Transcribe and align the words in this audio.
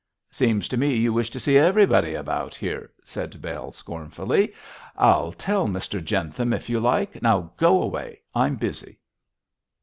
'Seems 0.31 0.67
to 0.67 0.77
me 0.77 0.95
you 0.95 1.13
wish 1.13 1.29
to 1.29 1.39
see 1.39 1.59
everybody 1.59 2.15
about 2.15 2.55
here,' 2.55 2.91
said 3.03 3.39
Bell, 3.39 3.71
scornfully. 3.71 4.51
'I'll 4.97 5.31
tell 5.31 5.67
Mr 5.67 6.03
Jentham 6.03 6.53
if 6.53 6.71
you 6.71 6.79
like. 6.79 7.21
Now 7.21 7.51
go 7.55 7.79
away; 7.79 8.21
I'm 8.33 8.55
busy.' 8.55 8.97